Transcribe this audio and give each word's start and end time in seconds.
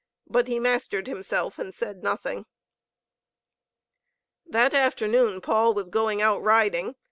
But 0.25 0.47
he 0.47 0.59
mastered 0.59 1.05
himself 1.05 1.59
and 1.59 1.71
said 1.75 2.01
nothing. 2.01 2.47
That 4.47 4.73
afternoon 4.73 5.41
Paul 5.41 5.75
was 5.75 5.89
going 5.89 6.23
out 6.23 6.41
riding. 6.41 6.95